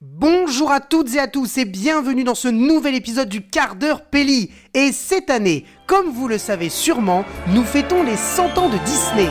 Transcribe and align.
Bonjour 0.00 0.70
à 0.70 0.78
toutes 0.78 1.16
et 1.16 1.18
à 1.18 1.26
tous 1.26 1.58
et 1.58 1.64
bienvenue 1.64 2.22
dans 2.22 2.36
ce 2.36 2.46
nouvel 2.46 2.94
épisode 2.94 3.28
du 3.28 3.42
quart 3.42 3.74
d'heure 3.74 4.02
Pelli. 4.02 4.52
Et 4.72 4.92
cette 4.92 5.28
année, 5.28 5.64
comme 5.88 6.10
vous 6.10 6.28
le 6.28 6.38
savez 6.38 6.68
sûrement, 6.68 7.24
nous 7.48 7.64
fêtons 7.64 8.04
les 8.04 8.16
100 8.16 8.58
ans 8.58 8.68
de 8.68 8.78
Disney. 8.84 9.28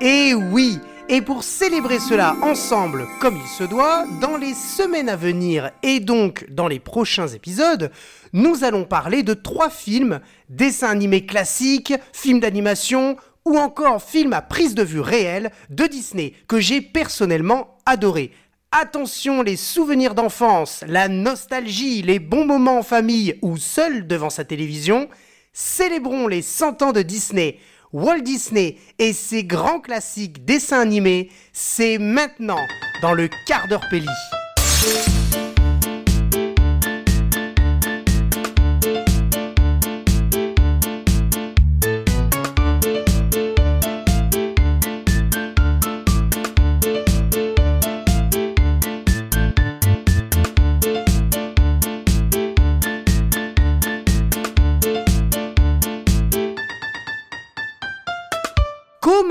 Et 0.00 0.34
oui, 0.34 0.80
et 1.12 1.20
pour 1.20 1.44
célébrer 1.44 1.98
cela 1.98 2.36
ensemble 2.40 3.06
comme 3.20 3.36
il 3.36 3.46
se 3.46 3.64
doit, 3.64 4.06
dans 4.22 4.38
les 4.38 4.54
semaines 4.54 5.10
à 5.10 5.16
venir 5.16 5.70
et 5.82 6.00
donc 6.00 6.46
dans 6.48 6.68
les 6.68 6.80
prochains 6.80 7.28
épisodes, 7.28 7.90
nous 8.32 8.64
allons 8.64 8.84
parler 8.84 9.22
de 9.22 9.34
trois 9.34 9.68
films, 9.68 10.20
dessins 10.48 10.88
animés 10.88 11.26
classiques, 11.26 11.92
films 12.14 12.40
d'animation 12.40 13.16
ou 13.44 13.58
encore 13.58 14.02
films 14.02 14.32
à 14.32 14.40
prise 14.40 14.74
de 14.74 14.82
vue 14.82 15.00
réelle 15.00 15.50
de 15.68 15.84
Disney 15.84 16.32
que 16.48 16.60
j'ai 16.60 16.80
personnellement 16.80 17.76
adoré. 17.84 18.30
Attention, 18.70 19.42
les 19.42 19.56
souvenirs 19.56 20.14
d'enfance, 20.14 20.82
la 20.88 21.08
nostalgie, 21.08 22.00
les 22.00 22.20
bons 22.20 22.46
moments 22.46 22.78
en 22.78 22.82
famille 22.82 23.38
ou 23.42 23.58
seul 23.58 24.06
devant 24.06 24.30
sa 24.30 24.46
télévision, 24.46 25.10
célébrons 25.52 26.26
les 26.26 26.40
100 26.40 26.80
ans 26.80 26.92
de 26.92 27.02
Disney. 27.02 27.58
Walt 27.92 28.20
Disney 28.20 28.78
et 28.98 29.12
ses 29.12 29.44
grands 29.44 29.80
classiques 29.80 30.44
dessins 30.44 30.80
animés, 30.80 31.30
c'est 31.52 31.98
maintenant 31.98 32.60
dans 33.02 33.12
le 33.12 33.28
quart 33.46 33.68
d'heure 33.68 33.84
Pelli. 33.90 34.08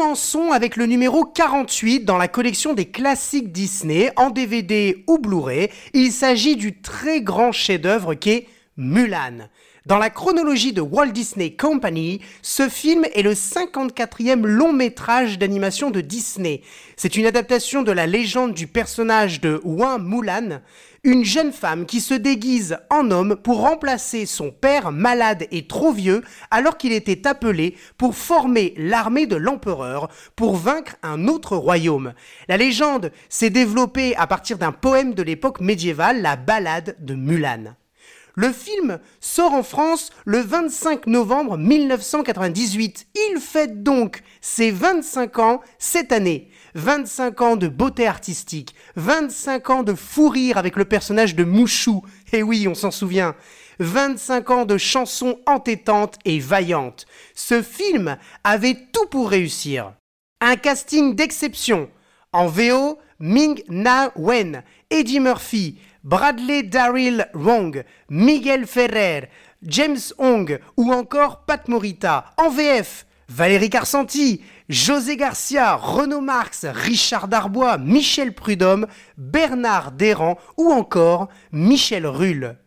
Commençons 0.02 0.52
avec 0.52 0.78
le 0.78 0.88
numéro 0.88 1.26
48 1.26 2.06
dans 2.06 2.18
la 2.18 2.28
collection 2.28 2.74
des 2.74 2.86
classiques 2.86 3.52
Disney 3.52 4.12
en 4.16 4.32
DVD 4.32 5.04
ou 5.06 5.20
Blu-ray. 5.20 5.70
Il 5.94 6.12
s'agit 6.12 6.56
du 6.56 6.82
très 6.82 7.22
grand 7.22 7.52
chef-d'œuvre 7.52 8.16
qu'est 8.16 8.48
Mulan. 8.78 9.48
Dans 9.88 9.98
la 9.98 10.12
chronologie 10.12 10.74
de 10.74 10.82
Walt 10.82 11.08
Disney 11.08 11.56
Company, 11.56 12.22
ce 12.44 12.70
film 12.70 13.04
est 13.16 13.24
le 13.24 13.34
54e 13.34 14.46
long 14.46 14.74
métrage 14.74 15.40
d'animation 15.40 15.90
de 15.90 16.02
Disney. 16.02 16.62
C'est 16.98 17.16
une 17.16 17.26
adaptation 17.26 17.82
de 17.82 17.92
la 17.92 18.06
légende 18.06 18.54
du 18.54 18.68
personnage 18.68 19.42
de 19.42 19.60
Wang 19.64 20.04
Mulan, 20.04 20.62
une 21.04 21.26
jeune 21.26 21.52
femme 21.52 21.88
qui 21.88 22.00
se 22.00 22.14
déguise 22.14 22.78
en 22.92 23.10
homme 23.10 23.36
pour 23.36 23.62
remplacer 23.62 24.28
son 24.28 24.52
père 24.52 24.92
malade 24.92 25.48
et 25.50 25.66
trop 25.66 25.92
vieux 25.92 26.22
alors 26.52 26.78
qu'il 26.78 26.92
était 26.92 27.28
appelé 27.28 27.76
pour 27.98 28.14
former 28.14 28.76
l'armée 28.78 29.26
de 29.26 29.36
l'empereur 29.36 30.10
pour 30.36 30.58
vaincre 30.58 30.96
un 31.02 31.28
autre 31.28 31.58
royaume. 31.58 32.14
La 32.48 32.58
légende 32.58 33.12
s'est 33.30 33.50
développée 33.50 34.16
à 34.16 34.28
partir 34.28 34.60
d'un 34.60 34.74
poème 34.74 35.16
de 35.16 35.24
l'époque 35.24 35.60
médiévale, 35.60 36.22
la 36.22 36.36
ballade 36.36 36.96
de 37.00 37.16
Mulan. 37.16 37.76
Le 38.36 38.52
film 38.52 39.00
sort 39.20 39.54
en 39.54 39.64
France 39.64 40.10
le 40.26 40.40
25 40.40 41.08
novembre 41.08 41.58
1998. 41.58 43.08
Il 43.32 43.40
fête 43.40 43.84
donc 43.84 44.24
ses 44.40 44.72
25 44.72 45.40
ans 45.40 45.62
cette 45.80 46.12
année. 46.12 46.50
25 46.76 47.42
ans 47.42 47.56
de 47.58 47.68
beauté 47.68 48.08
artistique, 48.08 48.76
25 48.96 49.70
ans 49.70 49.84
de 49.84 49.94
fou 49.94 50.30
rire 50.30 50.58
avec 50.58 50.78
le 50.78 50.86
personnage 50.86 51.36
de 51.36 51.44
Mouchou, 51.44 52.02
eh 52.32 52.44
oui, 52.44 52.66
on 52.68 52.76
s'en 52.76 52.92
souvient, 52.92 53.36
25 53.80 54.50
ans 54.52 54.66
de 54.66 54.78
chansons 54.78 55.40
entêtantes 55.46 56.18
et 56.24 56.40
vaillantes. 56.40 57.06
Ce 57.36 57.62
film 57.62 58.18
avait 58.44 58.78
tout 58.94 59.06
pour 59.08 59.30
réussir. 59.30 59.94
Un 60.40 60.56
casting 60.56 61.16
d'exception. 61.16 61.90
En 62.32 62.48
VO, 62.48 62.98
Ming 63.20 63.62
Na 63.68 64.12
Wen, 64.16 64.64
Eddie 64.90 65.20
Murphy, 65.20 65.78
Bradley 66.04 66.64
Daryl 66.64 67.28
Wong, 67.34 67.84
Miguel 68.10 68.66
Ferrer, 68.66 69.30
James 69.62 70.14
Hong 70.18 70.60
ou 70.78 70.92
encore 70.92 71.46
Pat 71.46 71.68
Morita. 71.68 72.26
En 72.38 72.50
VF, 72.50 73.06
Valérie 73.30 73.70
Carsanti, 73.70 74.42
José 74.68 75.16
Garcia, 75.16 75.76
Renaud 75.76 76.22
Marx, 76.22 76.66
Richard 76.66 77.28
Darbois, 77.28 77.78
Michel 77.78 78.34
Prudhomme, 78.34 78.88
Bernard 79.18 79.92
Desrand 79.92 80.38
ou 80.58 80.72
encore 80.72 81.30
Michel 81.52 82.08
Rulle 82.08 82.58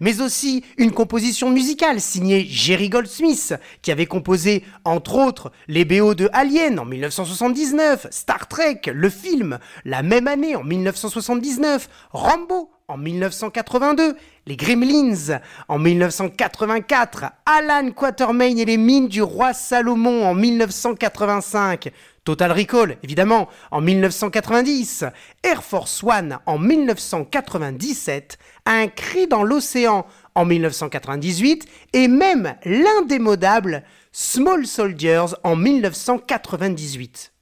mais 0.00 0.20
aussi 0.20 0.64
une 0.78 0.92
composition 0.92 1.50
musicale 1.50 2.00
signée 2.00 2.46
Jerry 2.48 2.88
Goldsmith, 2.88 3.54
qui 3.82 3.92
avait 3.92 4.06
composé 4.06 4.64
entre 4.84 5.16
autres 5.16 5.52
les 5.68 5.84
BO 5.84 6.14
de 6.14 6.28
Alien 6.32 6.78
en 6.78 6.84
1979, 6.84 8.06
Star 8.10 8.48
Trek, 8.48 8.80
le 8.92 9.08
film, 9.08 9.58
la 9.84 10.02
même 10.02 10.28
année 10.28 10.56
en 10.56 10.64
1979, 10.64 11.88
Rambo 12.12 12.70
en 12.88 12.98
1982, 12.98 14.16
les 14.46 14.56
Gremlins 14.56 15.40
en 15.68 15.78
1984, 15.78 17.24
Alan 17.46 17.90
Quatermain 17.92 18.56
et 18.56 18.64
les 18.64 18.76
mines 18.76 19.08
du 19.08 19.22
roi 19.22 19.54
Salomon 19.54 20.26
en 20.26 20.34
1985, 20.34 21.92
Total 22.24 22.52
Recall, 22.52 22.98
évidemment, 23.02 23.48
en 23.72 23.80
1990, 23.80 25.04
Air 25.42 25.64
Force 25.64 26.04
One 26.04 26.38
en 26.46 26.56
1997, 26.56 28.38
Un 28.64 28.86
cri 28.86 29.26
dans 29.26 29.42
l'océan 29.42 30.06
en 30.36 30.44
1998 30.44 31.66
et 31.94 32.06
même 32.06 32.54
l'indémodable 32.64 33.82
Small 34.12 34.66
Soldiers 34.66 35.34
en 35.42 35.56
1998. 35.56 37.32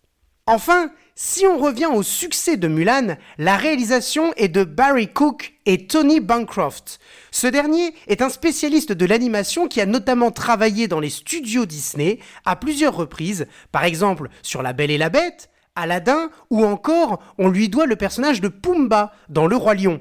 Enfin, 0.46 0.90
si 1.22 1.46
on 1.46 1.58
revient 1.58 1.90
au 1.92 2.02
succès 2.02 2.56
de 2.56 2.66
Mulan, 2.66 3.18
la 3.36 3.58
réalisation 3.58 4.32
est 4.38 4.48
de 4.48 4.64
Barry 4.64 5.06
Cook 5.06 5.52
et 5.66 5.86
Tony 5.86 6.18
Bancroft. 6.18 6.98
Ce 7.30 7.46
dernier 7.46 7.92
est 8.06 8.22
un 8.22 8.30
spécialiste 8.30 8.92
de 8.92 9.04
l'animation 9.04 9.68
qui 9.68 9.82
a 9.82 9.86
notamment 9.86 10.30
travaillé 10.30 10.88
dans 10.88 10.98
les 10.98 11.10
studios 11.10 11.66
Disney 11.66 12.20
à 12.46 12.56
plusieurs 12.56 12.96
reprises, 12.96 13.46
par 13.70 13.84
exemple 13.84 14.30
sur 14.40 14.62
La 14.62 14.72
Belle 14.72 14.90
et 14.90 14.96
la 14.96 15.10
Bête, 15.10 15.50
Aladdin 15.76 16.30
ou 16.48 16.64
encore 16.64 17.22
on 17.36 17.50
lui 17.50 17.68
doit 17.68 17.84
le 17.84 17.96
personnage 17.96 18.40
de 18.40 18.48
Pumba 18.48 19.12
dans 19.28 19.46
Le 19.46 19.56
Roi 19.56 19.74
Lion. 19.74 20.00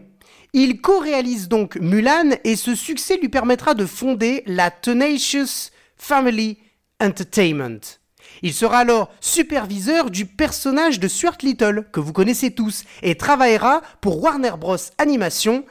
Il 0.53 0.80
co-réalise 0.80 1.50
donc 1.50 1.75
Mulan 1.81 2.30
et 2.46 2.56
ce 2.56 2.75
succès 2.75 3.18
lui 3.18 3.28
permettra 3.28 3.74
de 3.74 3.86
fonder 3.86 4.41
la 4.46 4.72
Tenacious 4.72 5.72
Family 5.97 6.59
Entertainment. 7.01 7.99
Il 8.41 8.53
sera 8.53 8.79
alors 8.79 9.09
superviseur 9.19 10.09
du 10.09 10.25
personnage 10.25 11.00
de 11.00 11.07
Stuart 11.07 11.38
Little, 11.44 11.85
que 11.91 12.00
vous 12.00 12.13
connaissez 12.13 12.51
tous, 12.51 12.84
et 13.01 13.16
travaillera 13.16 13.81
pour 14.01 14.22
Warner 14.23 14.53
Bros. 14.59 14.78
Animation 14.97 15.66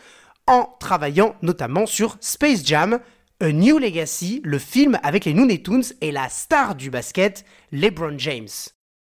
en 0.47 0.77
travaillant 0.81 1.35
notamment 1.43 1.87
sur 1.87 2.17
Space 2.21 2.65
Jam, 2.65 3.01
A 3.41 3.53
New 3.53 3.79
Legacy, 3.79 4.41
le 4.45 4.59
film 4.59 4.99
avec 5.03 5.25
les 5.25 5.33
Looney 5.33 5.63
Tunes 5.63 5.85
et 6.01 6.11
la 6.11 6.29
star 6.29 6.75
du 6.75 6.91
basket, 6.91 7.45
LeBron 7.73 8.19
James. 8.19 8.49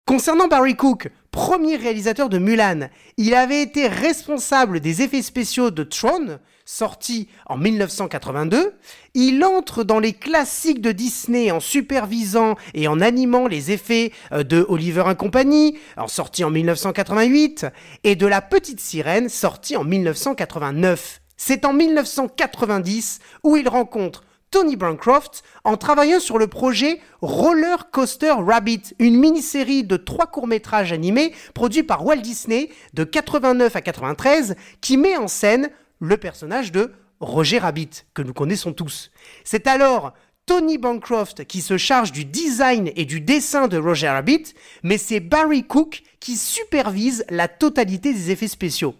Concernant 0.04 0.48
Barry 0.48 0.74
Cook, 0.74 1.10
premier 1.30 1.76
réalisateur 1.76 2.28
de 2.28 2.38
Mulan, 2.38 2.88
il 3.18 3.34
avait 3.34 3.62
été 3.62 3.86
responsable 3.86 4.80
des 4.80 5.00
effets 5.00 5.22
spéciaux 5.22 5.70
de 5.70 5.84
Tron, 5.84 6.40
sorti 6.64 7.28
en 7.46 7.56
1982. 7.56 8.74
Il 9.14 9.44
entre 9.44 9.84
dans 9.84 10.00
les 10.00 10.12
classiques 10.12 10.80
de 10.80 10.90
Disney 10.90 11.52
en 11.52 11.60
supervisant 11.60 12.56
et 12.74 12.88
en 12.88 13.00
animant 13.00 13.46
les 13.46 13.70
effets 13.70 14.12
euh, 14.32 14.42
de 14.42 14.66
Oliver 14.68 15.02
and 15.02 15.14
Company, 15.14 15.78
sorti 16.08 16.42
en 16.42 16.50
1988, 16.50 17.66
et 18.02 18.16
de 18.16 18.26
La 18.26 18.42
Petite 18.42 18.80
Sirène, 18.80 19.28
sorti 19.28 19.76
en 19.76 19.84
1989. 19.84 21.20
C'est 21.36 21.64
en 21.64 21.72
1990 21.72 23.20
où 23.44 23.56
il 23.56 23.68
rencontre 23.68 24.24
Tony 24.52 24.76
Bancroft 24.76 25.42
en 25.64 25.76
travaillant 25.76 26.20
sur 26.20 26.38
le 26.38 26.46
projet 26.46 27.00
Roller 27.22 27.90
Coaster 27.90 28.34
Rabbit, 28.38 28.94
une 28.98 29.18
mini-série 29.18 29.82
de 29.82 29.96
trois 29.96 30.26
courts-métrages 30.26 30.92
animés 30.92 31.32
produits 31.54 31.82
par 31.82 32.04
Walt 32.04 32.18
Disney 32.18 32.68
de 32.92 33.02
89 33.02 33.74
à 33.74 33.80
93 33.80 34.54
qui 34.82 34.98
met 34.98 35.16
en 35.16 35.26
scène 35.26 35.70
le 36.00 36.18
personnage 36.18 36.70
de 36.70 36.92
Roger 37.18 37.58
Rabbit, 37.58 38.04
que 38.12 38.20
nous 38.20 38.34
connaissons 38.34 38.74
tous. 38.74 39.10
C'est 39.42 39.66
alors 39.66 40.12
Tony 40.44 40.76
Bancroft 40.76 41.46
qui 41.46 41.62
se 41.62 41.78
charge 41.78 42.12
du 42.12 42.26
design 42.26 42.90
et 42.94 43.06
du 43.06 43.22
dessin 43.22 43.68
de 43.68 43.78
Roger 43.78 44.10
Rabbit, 44.10 44.52
mais 44.82 44.98
c'est 44.98 45.20
Barry 45.20 45.64
Cook 45.64 46.02
qui 46.20 46.36
supervise 46.36 47.24
la 47.30 47.48
totalité 47.48 48.12
des 48.12 48.30
effets 48.30 48.48
spéciaux. 48.48 48.96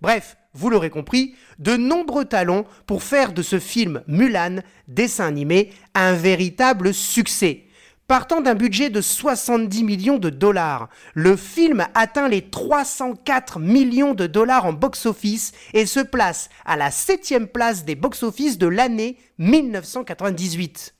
Bref, 0.00 0.36
vous 0.56 0.70
l'aurez 0.70 0.90
compris, 0.90 1.34
de 1.58 1.76
nombreux 1.76 2.24
talons 2.24 2.64
pour 2.86 3.02
faire 3.02 3.32
de 3.32 3.42
ce 3.42 3.58
film 3.58 4.02
Mulan, 4.06 4.56
dessin 4.88 5.26
animé, 5.26 5.72
un 5.94 6.12
véritable 6.12 6.92
succès. 6.94 7.66
Partant 8.08 8.40
d'un 8.40 8.54
budget 8.54 8.88
de 8.88 9.00
70 9.00 9.82
millions 9.82 10.18
de 10.18 10.30
dollars, 10.30 10.88
le 11.14 11.36
film 11.36 11.84
atteint 11.94 12.28
les 12.28 12.42
304 12.42 13.58
millions 13.58 14.14
de 14.14 14.28
dollars 14.28 14.64
en 14.64 14.72
box-office 14.72 15.52
et 15.74 15.86
se 15.86 15.98
place 15.98 16.48
à 16.64 16.76
la 16.76 16.92
septième 16.92 17.48
place 17.48 17.84
des 17.84 17.96
box-office 17.96 18.58
de 18.58 18.68
l'année 18.68 19.18
1998. 19.38 20.94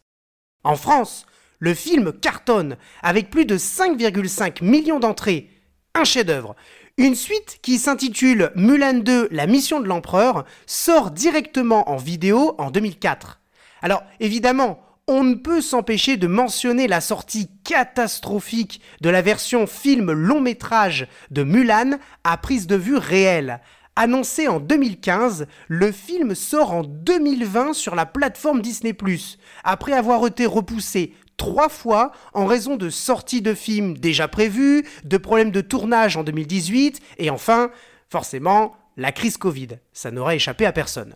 En 0.65 0.75
France, 0.75 1.27
le 1.61 1.75
film 1.75 2.13
cartonne 2.13 2.77
avec 3.03 3.31
plus 3.31 3.45
de 3.45 3.57
5,5 3.57 4.65
millions 4.65 4.99
d'entrées. 4.99 5.49
Un 5.95 6.03
chef-d'œuvre. 6.03 6.57
Une 6.99 7.15
suite 7.15 7.59
qui 7.61 7.79
s'intitule 7.79 8.53
Mulan 8.57 8.95
2, 8.95 9.29
la 9.31 9.47
mission 9.47 9.81
de 9.81 9.87
l'empereur, 9.87 10.47
sort 10.65 11.11
directement 11.11 11.91
en 11.91 11.97
vidéo 11.97 12.55
en 12.57 12.71
2004. 12.71 13.39
Alors 13.83 14.03
évidemment, 14.19 14.81
on 15.07 15.23
ne 15.23 15.35
peut 15.35 15.61
s'empêcher 15.61 16.17
de 16.17 16.27
mentionner 16.27 16.89
la 16.89 17.03
sortie 17.03 17.51
catastrophique 17.65 18.81
de 19.03 19.11
la 19.11 19.21
version 19.21 19.67
film 19.67 20.11
long 20.11 20.41
métrage 20.41 21.07
de 21.31 21.43
Mulan 21.43 21.99
à 22.25 22.39
prise 22.39 22.67
de 22.67 22.77
vue 22.77 22.97
réelle. 22.97 23.61
Annoncé 23.99 24.47
en 24.47 24.61
2015, 24.61 25.47
le 25.69 25.91
film 25.91 26.35
sort 26.35 26.73
en 26.73 26.83
2020 26.83 27.73
sur 27.73 27.95
la 27.95 28.05
plateforme 28.05 28.61
Disney⁇ 28.61 28.93
après 29.65 29.95
avoir 29.95 30.27
été 30.27 30.45
repoussé 30.45 31.15
trois 31.39 31.71
fois 31.71 32.13
en 32.35 32.45
raison 32.45 32.77
de 32.77 32.91
sorties 32.91 33.41
de 33.41 33.55
films 33.55 33.97
déjà 33.97 34.29
prévues, 34.29 34.87
de 35.05 35.17
problèmes 35.17 35.51
de 35.51 35.63
tournage 35.63 36.19
en 36.19 36.25
2018, 36.25 37.01
et 37.17 37.31
enfin, 37.31 37.71
forcément, 38.11 38.77
la 38.99 39.13
crise 39.13 39.39
Covid. 39.39 39.69
Ça 39.95 40.11
n'aura 40.11 40.35
échappé 40.35 40.67
à 40.67 40.73
personne. 40.73 41.15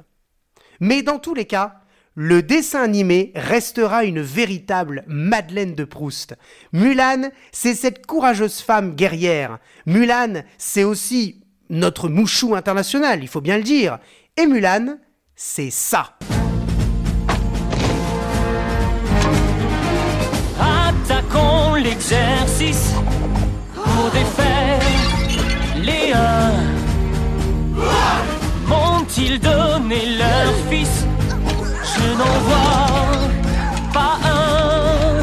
Mais 0.80 1.02
dans 1.02 1.18
tous 1.18 1.34
les 1.34 1.44
cas, 1.44 1.80
le 2.14 2.42
dessin 2.42 2.82
animé 2.82 3.32
restera 3.34 4.04
une 4.04 4.22
véritable 4.22 5.04
Madeleine 5.06 5.74
de 5.74 5.84
Proust. 5.84 6.34
Mulan, 6.72 7.28
c'est 7.52 7.74
cette 7.74 8.06
courageuse 8.06 8.60
femme 8.60 8.94
guerrière. 8.94 9.58
Mulan, 9.84 10.42
c'est 10.56 10.84
aussi 10.84 11.42
notre 11.70 12.08
mouchou 12.08 12.54
international, 12.54 13.20
il 13.22 13.28
faut 13.28 13.40
bien 13.40 13.56
le 13.56 13.62
dire. 13.62 13.98
Et 14.36 14.46
Mulan, 14.46 14.96
c'est 15.34 15.70
ça. 15.70 16.18
Attaquons 20.60 21.74
l'exercice 21.76 22.92
pour 23.74 24.10
défaire 24.10 24.80
les 25.76 26.12
M'ont-ils 28.66 29.40
donné 29.40 30.16
leur 30.18 30.54
fils? 30.68 31.06
Je 31.82 32.06
n'en 32.18 32.38
vois 32.46 33.18
pas 33.92 34.18
un. 34.24 35.22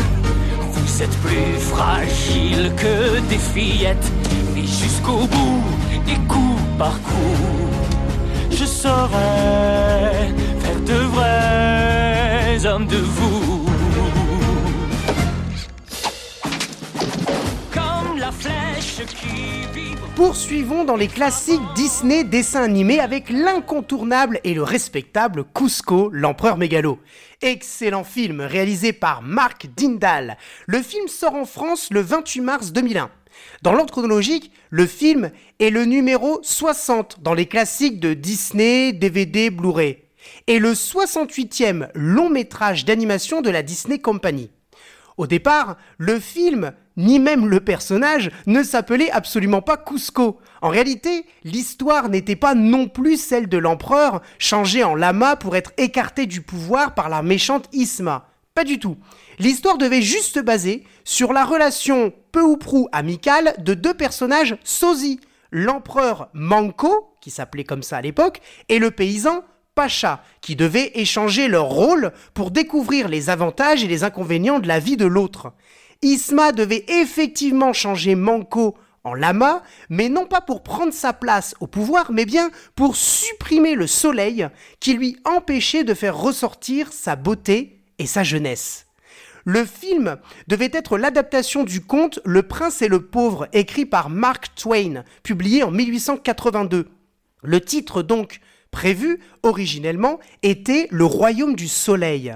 Vous 0.71 1.03
êtes 1.03 1.17
plus 1.21 1.59
fragile 1.59 2.71
que 2.75 3.19
des 3.29 3.37
fillettes, 3.37 4.11
et 4.55 4.61
jusqu'au 4.61 5.27
bout, 5.27 5.63
et 6.07 6.19
coup 6.27 6.55
par 6.77 7.01
coup, 7.01 7.45
je 8.51 8.65
saurais 8.65 10.33
faire 10.59 10.81
de 10.85 10.99
vrais 11.13 12.65
hommes 12.65 12.87
de 12.87 12.97
vous. 12.97 13.46
Poursuivons 20.17 20.83
dans 20.83 20.95
les 20.95 21.09
classiques 21.09 21.61
Disney 21.75 22.23
dessins 22.23 22.63
animés 22.63 22.99
avec 22.99 23.29
l'incontournable 23.29 24.39
et 24.43 24.55
le 24.55 24.63
respectable 24.63 25.45
Cusco, 25.53 26.09
l'empereur 26.11 26.57
mégalo. 26.57 26.97
Excellent 27.43 28.03
film 28.03 28.41
réalisé 28.41 28.93
par 28.93 29.21
Mark 29.21 29.67
Dindal. 29.77 30.37
Le 30.65 30.81
film 30.81 31.07
sort 31.07 31.35
en 31.35 31.45
France 31.45 31.89
le 31.91 32.01
28 32.01 32.41
mars 32.41 32.71
2001. 32.71 33.11
Dans 33.61 33.73
l'ordre 33.73 33.91
chronologique, 33.91 34.51
le 34.71 34.87
film 34.87 35.29
est 35.59 35.69
le 35.69 35.85
numéro 35.85 36.39
60 36.41 37.21
dans 37.21 37.35
les 37.35 37.45
classiques 37.45 37.99
de 37.99 38.15
Disney, 38.15 38.93
DVD, 38.93 39.51
Blu-ray, 39.51 39.99
et 40.47 40.57
le 40.57 40.73
68e 40.73 41.89
long 41.93 42.31
métrage 42.31 42.85
d'animation 42.85 43.41
de 43.41 43.51
la 43.51 43.61
Disney 43.61 43.99
Company. 43.99 44.49
Au 45.17 45.27
départ, 45.27 45.77
le 45.99 46.19
film, 46.19 46.73
ni 46.97 47.19
même 47.19 47.47
le 47.47 47.59
personnage, 47.59 48.31
ne 48.47 48.63
s'appelait 48.63 49.11
absolument 49.11 49.61
pas 49.61 49.77
Cusco. 49.77 50.39
En 50.61 50.69
réalité, 50.69 51.25
l'histoire 51.43 52.09
n'était 52.09 52.35
pas 52.35 52.55
non 52.55 52.87
plus 52.87 53.17
celle 53.17 53.47
de 53.47 53.57
l'empereur, 53.57 54.21
changé 54.39 54.83
en 54.83 54.95
lama 54.95 55.35
pour 55.35 55.55
être 55.55 55.71
écarté 55.77 56.25
du 56.25 56.41
pouvoir 56.41 56.95
par 56.95 57.09
la 57.09 57.21
méchante 57.21 57.69
Isma. 57.71 58.27
Pas 58.55 58.63
du 58.63 58.79
tout. 58.79 58.97
L'histoire 59.37 59.77
devait 59.77 60.01
juste 60.01 60.33
se 60.33 60.39
baser 60.39 60.83
sur 61.03 61.31
la 61.31 61.45
relation 61.45 62.11
peu 62.31 62.41
ou 62.41 62.57
prou 62.57 62.89
amicale 62.91 63.53
de 63.59 63.75
deux 63.75 63.93
personnages 63.93 64.57
sosie. 64.63 65.19
L'empereur 65.51 66.29
Manco, 66.33 67.15
qui 67.21 67.29
s'appelait 67.29 67.63
comme 67.63 67.83
ça 67.83 67.97
à 67.97 68.01
l'époque, 68.01 68.41
et 68.67 68.79
le 68.79 68.89
paysan 68.89 69.43
Pacha, 69.75 70.23
qui 70.41 70.55
devaient 70.55 70.91
échanger 70.95 71.47
leur 71.47 71.65
rôle 71.65 72.11
pour 72.33 72.49
découvrir 72.49 73.07
les 73.07 73.29
avantages 73.29 73.83
et 73.83 73.87
les 73.87 74.03
inconvénients 74.03 74.59
de 74.59 74.67
la 74.67 74.79
vie 74.79 74.97
de 74.97 75.05
l'autre. 75.05 75.53
Isma 76.01 76.51
devait 76.51 76.85
effectivement 76.87 77.73
changer 77.73 78.15
Manco 78.15 78.77
en 79.03 79.13
lama, 79.13 79.63
mais 79.89 80.09
non 80.09 80.25
pas 80.25 80.41
pour 80.41 80.63
prendre 80.63 80.93
sa 80.93 81.13
place 81.13 81.55
au 81.59 81.67
pouvoir, 81.67 82.11
mais 82.11 82.25
bien 82.25 82.51
pour 82.75 82.95
supprimer 82.95 83.73
le 83.73 83.87
soleil 83.87 84.47
qui 84.79 84.93
lui 84.93 85.17
empêchait 85.23 85.85
de 85.85 85.93
faire 85.93 86.17
ressortir 86.17 86.91
sa 86.91 87.15
beauté 87.15 87.79
et 87.99 88.05
sa 88.05 88.23
jeunesse. 88.23 88.85
Le 89.45 89.63
film 89.63 90.17
devait 90.47 90.71
être 90.73 90.97
l'adaptation 90.97 91.63
du 91.63 91.79
conte 91.79 92.19
Le 92.25 92.43
prince 92.43 92.81
et 92.81 92.89
le 92.89 93.05
pauvre 93.05 93.47
écrit 93.53 93.85
par 93.85 94.09
Mark 94.09 94.53
Twain, 94.55 95.05
publié 95.23 95.63
en 95.63 95.71
1882. 95.71 96.89
Le 97.43 97.61
titre 97.61 98.01
donc 98.01 98.41
prévu 98.71 99.21
originellement 99.43 100.19
était 100.43 100.89
le 100.91 101.05
royaume 101.05 101.55
du 101.55 101.69
soleil. 101.69 102.35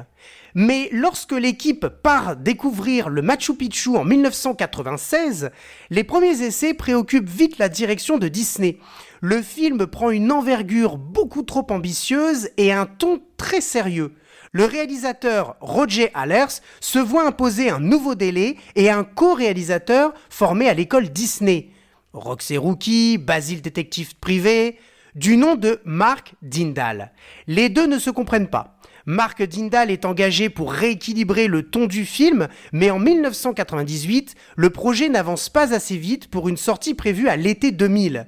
Mais 0.55 0.89
lorsque 0.91 1.31
l'équipe 1.31 1.87
part 1.87 2.35
découvrir 2.35 3.09
le 3.09 3.21
Machu 3.21 3.55
Picchu 3.55 3.95
en 3.95 4.03
1996, 4.03 5.51
les 5.89 6.03
premiers 6.03 6.41
essais 6.41 6.73
préoccupent 6.73 7.29
vite 7.29 7.57
la 7.57 7.69
direction 7.69 8.17
de 8.17 8.27
Disney. 8.27 8.77
Le 9.21 9.41
film 9.41 9.87
prend 9.87 10.09
une 10.09 10.31
envergure 10.31 10.97
beaucoup 10.97 11.43
trop 11.43 11.65
ambitieuse 11.69 12.49
et 12.57 12.73
un 12.73 12.85
ton 12.85 13.21
très 13.37 13.61
sérieux. 13.61 14.13
Le 14.51 14.65
réalisateur 14.65 15.55
Roger 15.61 16.11
Allers 16.13 16.59
se 16.81 16.99
voit 16.99 17.25
imposer 17.25 17.69
un 17.69 17.79
nouveau 17.79 18.15
délai 18.15 18.57
et 18.75 18.89
un 18.89 19.05
co-réalisateur 19.05 20.13
formé 20.29 20.67
à 20.67 20.73
l'école 20.73 21.09
Disney. 21.09 21.69
Roxy 22.11 22.57
Rookie, 22.57 23.17
Basil 23.17 23.61
Détective 23.61 24.17
Privé, 24.17 24.77
du 25.15 25.37
nom 25.37 25.55
de 25.55 25.79
Mark 25.85 26.33
Dindal. 26.41 27.11
Les 27.47 27.69
deux 27.69 27.87
ne 27.87 27.99
se 27.99 28.09
comprennent 28.09 28.49
pas. 28.49 28.77
Mark 29.05 29.41
Dindal 29.41 29.89
est 29.89 30.05
engagé 30.05 30.49
pour 30.49 30.71
rééquilibrer 30.71 31.47
le 31.47 31.63
ton 31.63 31.87
du 31.87 32.05
film, 32.05 32.47
mais 32.71 32.91
en 32.91 32.99
1998, 32.99 34.35
le 34.55 34.69
projet 34.69 35.09
n'avance 35.09 35.49
pas 35.49 35.73
assez 35.73 35.97
vite 35.97 36.29
pour 36.29 36.49
une 36.49 36.57
sortie 36.57 36.93
prévue 36.93 37.27
à 37.27 37.35
l'été 37.35 37.71
2000. 37.71 38.27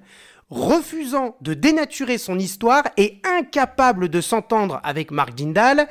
Refusant 0.49 1.35
de 1.41 1.53
dénaturer 1.53 2.17
son 2.17 2.37
histoire 2.37 2.83
et 2.97 3.21
incapable 3.23 4.09
de 4.09 4.21
s'entendre 4.21 4.79
avec 4.83 5.11
Mark 5.11 5.35
Dindal, 5.35 5.87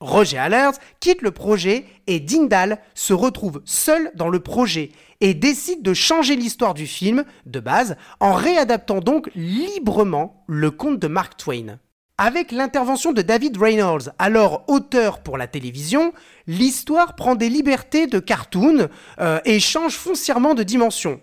Roger 0.00 0.38
Allers 0.38 0.78
quitte 1.00 1.22
le 1.22 1.32
projet 1.32 1.84
et 2.06 2.20
Dindal 2.20 2.80
se 2.94 3.12
retrouve 3.12 3.62
seul 3.64 4.12
dans 4.14 4.28
le 4.28 4.40
projet 4.40 4.92
et 5.20 5.34
décide 5.34 5.82
de 5.82 5.94
changer 5.94 6.36
l'histoire 6.36 6.74
du 6.74 6.86
film, 6.86 7.24
de 7.46 7.58
base, 7.60 7.96
en 8.20 8.32
réadaptant 8.32 9.00
donc 9.00 9.30
librement 9.34 10.44
le 10.46 10.70
conte 10.70 11.00
de 11.00 11.08
Mark 11.08 11.36
Twain. 11.36 11.78
Avec 12.20 12.50
l'intervention 12.50 13.12
de 13.12 13.22
David 13.22 13.56
Reynolds, 13.58 14.12
alors 14.18 14.64
auteur 14.66 15.22
pour 15.22 15.38
la 15.38 15.46
télévision, 15.46 16.12
l'histoire 16.48 17.14
prend 17.14 17.36
des 17.36 17.48
libertés 17.48 18.08
de 18.08 18.18
cartoon 18.18 18.88
euh, 19.20 19.38
et 19.44 19.60
change 19.60 19.94
foncièrement 19.94 20.54
de 20.54 20.64
dimension. 20.64 21.20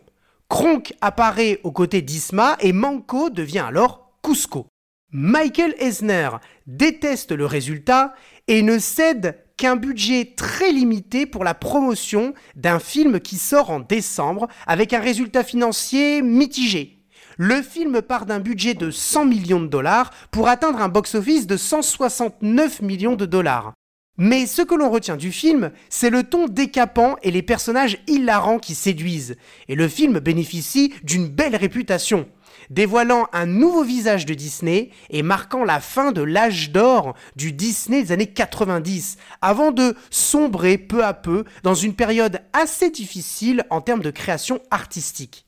Kronk 0.48 0.94
apparaît 1.02 1.60
aux 1.64 1.74
côtés 1.74 2.02
d'Isma 2.02 2.56
et 2.62 2.72
Manco 2.72 3.30
devient 3.30 3.66
alors 3.68 4.14
Cusco. 4.24 4.68
Michael 5.12 5.76
Eisner 5.80 6.30
déteste 6.66 7.34
le 7.34 7.46
résultat 7.46 8.14
et 8.48 8.62
ne 8.62 8.80
cède 8.80 9.38
qu'un 9.58 9.76
budget 9.76 10.34
très 10.38 10.72
limité 10.72 11.26
pour 11.26 11.44
la 11.44 11.56
promotion 11.56 12.34
d'un 12.56 12.80
film 12.80 13.20
qui 13.20 13.38
sort 13.38 13.70
en 13.70 13.82
décembre 13.82 14.48
avec 14.66 14.94
un 14.94 15.02
résultat 15.02 15.44
financier 15.44 16.22
mitigé. 16.22 16.95
Le 17.38 17.62
film 17.62 18.02
part 18.02 18.26
d'un 18.26 18.40
budget 18.40 18.76
de 18.76 18.92
100 18.92 19.26
millions 19.26 19.62
de 19.62 19.68
dollars 19.68 20.12
pour 20.32 20.48
atteindre 20.48 20.80
un 20.80 20.88
box-office 20.88 21.48
de 21.48 21.58
169 21.58 22.82
millions 22.82 23.18
de 23.18 23.26
dollars. 23.26 23.74
Mais 24.18 24.46
ce 24.46 24.62
que 24.62 24.76
l'on 24.76 24.90
retient 24.90 25.18
du 25.18 25.34
film, 25.34 25.72
c'est 25.90 26.10
le 26.10 26.24
ton 26.24 26.48
décapant 26.48 27.18
et 27.22 27.32
les 27.32 27.42
personnages 27.42 27.98
hilarants 28.08 28.60
qui 28.60 28.74
séduisent. 28.74 29.36
Et 29.68 29.76
le 29.76 29.90
film 29.90 30.20
bénéficie 30.20 30.94
d'une 31.04 31.28
belle 31.28 31.58
réputation. 31.58 32.26
dévoilant 32.70 33.28
un 33.34 33.46
nouveau 33.46 33.84
visage 33.84 34.26
de 34.26 34.34
Disney 34.34 34.90
et 35.10 35.22
marquant 35.22 35.66
la 35.66 35.82
fin 35.82 36.14
de 36.14 36.22
l'âge 36.22 36.72
d'or 36.72 37.14
du 37.36 37.52
Disney 37.52 38.04
des 38.04 38.12
années 38.14 38.32
90, 38.32 39.18
avant 39.42 39.72
de 39.72 39.94
sombrer 40.10 40.78
peu 40.78 41.04
à 41.04 41.14
peu 41.14 41.44
dans 41.64 41.76
une 41.76 41.96
période 41.96 42.40
assez 42.54 42.90
difficile 42.90 43.66
en 43.70 43.82
termes 43.82 44.02
de 44.02 44.10
création 44.10 44.62
artistique. 44.72 45.45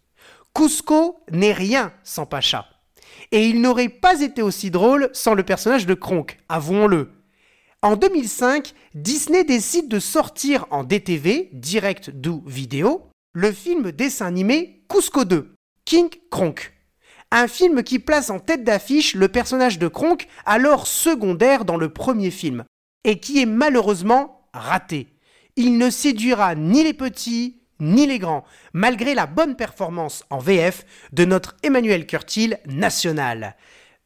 Cusco 0.58 1.20
n'est 1.32 1.54
rien 1.54 1.94
sans 2.04 2.26
Pacha. 2.26 2.66
Et 3.32 3.46
il 3.46 3.62
n'aurait 3.62 3.90
pas 3.90 4.22
été 4.22 4.42
aussi 4.42 4.72
drôle 4.72 5.12
sans 5.14 5.36
le 5.36 5.44
personnage 5.44 5.86
de 5.86 5.94
Kronk, 5.94 6.40
avouons-le. 6.50 7.12
En 7.84 7.96
2005, 7.96 8.74
Disney 8.96 9.44
décide 9.44 9.88
de 9.88 10.00
sortir 10.00 10.66
en 10.72 10.84
DTV, 10.84 11.50
direct 11.54 12.10
do 12.10 12.42
vidéo, 12.48 13.04
le 13.34 13.52
film 13.52 13.92
dessin 13.92 14.26
animé 14.26 14.84
Cusco 14.90 15.26
2, 15.26 15.54
King 15.86 16.10
Kronk. 16.32 16.74
Un 17.30 17.48
film 17.48 17.84
qui 17.84 18.00
place 18.00 18.32
en 18.32 18.40
tête 18.40 18.64
d'affiche 18.64 19.14
le 19.14 19.28
personnage 19.28 19.78
de 19.78 19.88
Kronk, 19.88 20.28
alors 20.44 20.88
secondaire 20.88 21.66
dans 21.66 21.78
le 21.78 21.90
premier 21.90 22.32
film, 22.32 22.64
et 23.04 23.20
qui 23.20 23.40
est 23.40 23.46
malheureusement 23.46 24.50
raté. 24.56 25.20
Il 25.56 25.78
ne 25.78 25.92
séduira 25.92 26.56
ni 26.56 26.84
les 26.84 26.96
petits 26.96 27.62
ni 27.79 28.07
les 28.07 28.19
grands, 28.19 28.43
malgré 28.74 29.15
la 29.15 29.25
bonne 29.25 29.55
performance 29.55 30.24
en 30.29 30.39
VF 30.39 30.86
de 31.12 31.25
notre 31.25 31.55
Emmanuel 31.63 32.05
Curtil 32.05 32.57
national. 32.65 33.55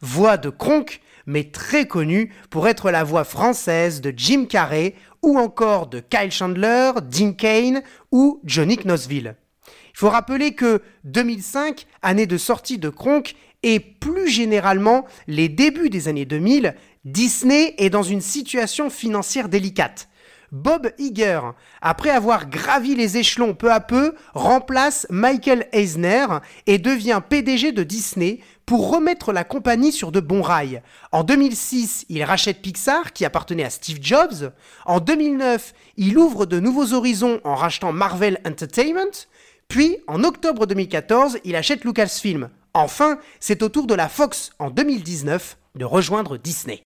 Voix 0.01 0.37
de 0.37 0.49
Kronk, 0.49 1.01
mais 1.25 1.45
très 1.45 1.87
connu 1.87 2.33
pour 2.49 2.67
être 2.67 2.91
la 2.91 3.03
voix 3.03 3.23
française 3.23 4.01
de 4.01 4.13
Jim 4.15 4.45
Carrey 4.45 4.95
ou 5.21 5.37
encore 5.37 5.87
de 5.87 5.99
Kyle 5.99 6.31
Chandler, 6.31 6.91
Dean 7.03 7.33
Kane 7.33 7.83
ou 8.11 8.41
Johnny 8.43 8.77
Knoxville. 8.77 9.35
Il 9.67 9.97
faut 9.97 10.09
rappeler 10.09 10.53
que 10.53 10.81
2005, 11.03 11.85
année 12.01 12.25
de 12.25 12.37
sortie 12.37 12.77
de 12.77 12.89
Kronk, 12.89 13.35
et 13.63 13.79
plus 13.79 14.27
généralement 14.27 15.05
les 15.27 15.49
débuts 15.49 15.89
des 15.89 16.07
années 16.07 16.25
2000, 16.25 16.75
Disney 17.05 17.75
est 17.77 17.89
dans 17.89 18.03
une 18.03 18.21
situation 18.21 18.89
financière 18.89 19.49
délicate. 19.49 20.07
Bob 20.51 20.91
Iger, 20.97 21.39
après 21.81 22.09
avoir 22.09 22.49
gravi 22.49 22.93
les 22.93 23.17
échelons 23.17 23.53
peu 23.53 23.71
à 23.71 23.79
peu, 23.79 24.15
remplace 24.33 25.07
Michael 25.09 25.67
Eisner 25.71 26.25
et 26.67 26.77
devient 26.77 27.21
PDG 27.27 27.71
de 27.71 27.83
Disney 27.83 28.39
pour 28.65 28.91
remettre 28.91 29.31
la 29.31 29.45
compagnie 29.45 29.93
sur 29.93 30.11
de 30.11 30.19
bons 30.19 30.41
rails. 30.41 30.81
En 31.13 31.23
2006, 31.23 32.05
il 32.09 32.23
rachète 32.23 32.61
Pixar 32.61 33.13
qui 33.13 33.23
appartenait 33.23 33.63
à 33.63 33.69
Steve 33.69 33.99
Jobs. 34.01 34.51
En 34.85 34.99
2009, 34.99 35.73
il 35.95 36.17
ouvre 36.17 36.45
de 36.45 36.59
nouveaux 36.59 36.93
horizons 36.93 37.39
en 37.45 37.55
rachetant 37.55 37.93
Marvel 37.93 38.39
Entertainment. 38.45 39.27
Puis, 39.69 39.97
en 40.07 40.23
octobre 40.25 40.65
2014, 40.65 41.39
il 41.45 41.55
achète 41.55 41.85
Lucasfilm. 41.85 42.49
Enfin, 42.73 43.19
c'est 43.39 43.63
au 43.63 43.69
tour 43.69 43.87
de 43.87 43.95
la 43.95 44.09
Fox 44.09 44.51
en 44.59 44.69
2019 44.69 45.57
de 45.75 45.85
rejoindre 45.85 46.37
Disney. 46.37 46.81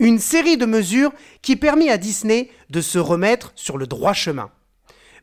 Une 0.00 0.18
série 0.18 0.56
de 0.56 0.64
mesures 0.64 1.12
qui 1.42 1.56
permet 1.56 1.90
à 1.90 1.98
Disney 1.98 2.50
de 2.70 2.80
se 2.80 2.98
remettre 2.98 3.52
sur 3.54 3.76
le 3.76 3.86
droit 3.86 4.14
chemin. 4.14 4.50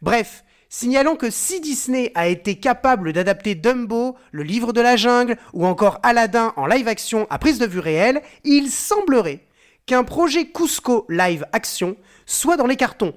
Bref, 0.04 0.44
signalons 0.70 1.16
que 1.16 1.32
si 1.32 1.60
Disney 1.60 2.12
a 2.14 2.28
été 2.28 2.60
capable 2.60 3.12
d'adapter 3.12 3.56
Dumbo, 3.56 4.16
le 4.32 4.44
livre 4.44 4.74
de 4.74 4.82
la 4.82 4.96
jungle 4.96 5.38
ou 5.54 5.66
encore 5.66 6.00
Aladdin 6.04 6.54
en 6.58 6.68
live 6.68 6.88
action 6.88 7.26
à 7.32 7.40
prise 7.40 7.58
de 7.58 7.66
vue 7.66 7.80
réelle, 7.80 8.22
il 8.44 8.70
semblerait 8.70 9.48
qu'un 9.88 10.04
projet 10.04 10.52
Cusco 10.52 11.08
live 11.10 11.48
action 11.54 11.98
soit 12.28 12.56
dans 12.56 12.68
les 12.68 12.76
cartons. 12.76 13.16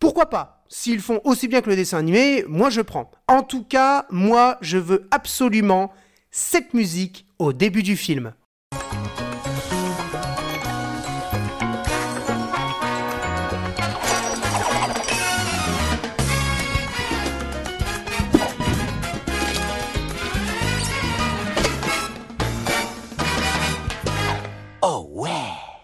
Pourquoi 0.00 0.26
pas? 0.28 0.64
S'ils 0.68 0.98
font 0.98 1.20
aussi 1.22 1.46
bien 1.46 1.60
que 1.60 1.70
le 1.70 1.76
dessin 1.76 1.98
animé, 1.98 2.44
moi 2.48 2.68
je 2.68 2.80
prends. 2.80 3.12
En 3.28 3.44
tout 3.44 3.62
cas, 3.62 4.06
moi 4.10 4.58
je 4.60 4.78
veux 4.78 5.06
absolument 5.12 5.92
cette 6.32 6.74
musique 6.74 7.26
au 7.38 7.52
début 7.52 7.84
du 7.84 7.96
film. 7.96 8.34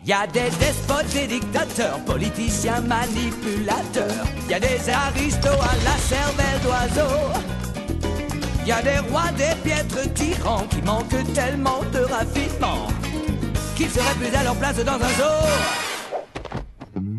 Y 0.05 0.13
a 0.13 0.27
des 0.27 0.51
despotes, 0.59 1.07
des 1.15 1.29
dictateurs, 1.29 2.01
politiciens, 2.05 2.81
manipulateurs. 2.81 4.27
Y 4.51 4.55
a 4.55 4.59
des 4.59 4.91
aristos 4.91 5.61
à 5.61 5.77
la 5.85 5.97
cervelle 5.97 6.61
d'oiseau. 6.65 7.33
Y 8.67 8.73
a 8.73 8.83
des 8.83 8.99
rois, 9.11 9.31
des 9.37 9.55
piètres 9.63 10.13
tyrans 10.15 10.67
qui 10.71 10.83
manquent 10.83 11.33
tellement 11.35 11.83
de 11.93 12.01
raffinement 12.01 12.89
qu'ils 13.77 13.91
seraient 13.91 14.15
plus 14.15 14.37
à 14.37 14.43
leur 14.43 14.57
place 14.57 14.85
dans 14.85 14.95
un 14.95 14.99
zoo. 14.99 15.47